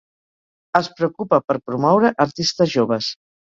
[0.79, 3.15] Es preocupa per promoure artistes joves.